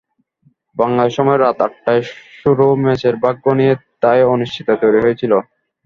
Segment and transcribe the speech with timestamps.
[0.75, 2.03] বাংলাদেশ সময় রাত আটটায়
[2.39, 3.73] শুরু ম্যাচের ভাগ্য নিয়ে
[4.03, 5.33] তাই অনিশ্চয়তা তৈরি হয়েছিল।